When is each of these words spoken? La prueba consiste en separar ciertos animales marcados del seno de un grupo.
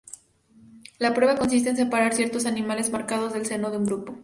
La 0.97 1.13
prueba 1.13 1.37
consiste 1.37 1.69
en 1.69 1.77
separar 1.77 2.13
ciertos 2.15 2.47
animales 2.47 2.89
marcados 2.89 3.33
del 3.33 3.45
seno 3.45 3.69
de 3.69 3.77
un 3.77 3.85
grupo. 3.85 4.17